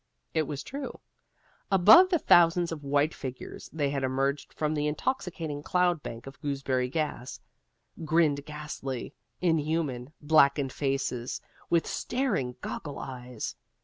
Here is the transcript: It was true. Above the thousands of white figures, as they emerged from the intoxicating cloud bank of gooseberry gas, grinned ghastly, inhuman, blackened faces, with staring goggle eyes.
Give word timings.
It 0.33 0.47
was 0.47 0.63
true. 0.63 0.99
Above 1.69 2.09
the 2.09 2.17
thousands 2.17 2.71
of 2.71 2.83
white 2.83 3.13
figures, 3.13 3.65
as 3.67 3.69
they 3.69 3.93
emerged 3.93 4.51
from 4.51 4.73
the 4.73 4.87
intoxicating 4.87 5.61
cloud 5.61 6.01
bank 6.01 6.25
of 6.25 6.41
gooseberry 6.41 6.89
gas, 6.89 7.39
grinned 8.03 8.43
ghastly, 8.43 9.13
inhuman, 9.41 10.11
blackened 10.19 10.73
faces, 10.73 11.39
with 11.69 11.85
staring 11.85 12.55
goggle 12.61 12.97
eyes. 12.97 13.55